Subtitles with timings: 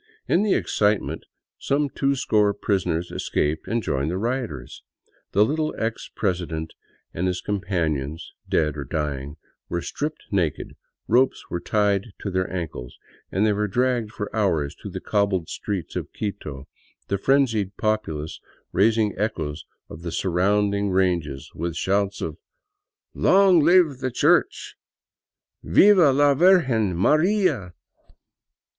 [0.27, 1.25] In the excitement
[1.59, 4.81] some twoscore prisoners escaped, and joined the rioters.
[5.31, 6.73] The little ex president
[7.13, 9.37] and his com panions, dead or dying,
[9.69, 10.75] were stripped naked,
[11.07, 12.97] ropes were tied to their ankles,
[13.31, 16.67] and they were dragged for hours through the cobbled streets of Quito,
[17.07, 18.39] the frenzied populace
[18.71, 22.37] raising the echoes of the surrounding ranges with shouts of"
[23.29, 24.75] Long Live the Church
[25.61, 27.75] 1 ""Viva la Virgen Maria